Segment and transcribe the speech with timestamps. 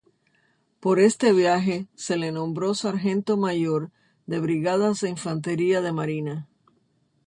[0.79, 3.91] Por este viaje se le nombró sargento mayor
[4.25, 6.47] de Brigadas de Infantería de Marina.